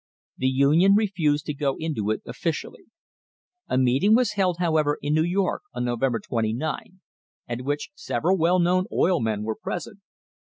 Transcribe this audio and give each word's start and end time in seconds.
The 0.39 0.47
Union 0.47 0.95
refused 0.95 1.45
to 1.45 1.53
go 1.53 1.75
into 1.77 2.09
it 2.09 2.23
officially. 2.25 2.85
A 3.67 3.77
meeting 3.77 4.15
was 4.15 4.31
held, 4.31 4.57
however, 4.57 4.97
in 5.03 5.13
New 5.13 5.21
York 5.21 5.61
on 5.75 5.85
November 5.85 6.19
29, 6.19 7.01
at 7.47 7.61
which 7.61 7.91
several 7.93 8.35
well 8.35 8.57
known 8.57 8.85
oil 8.91 9.19
men 9.19 9.43
were 9.43 9.55
present. 9.55 9.99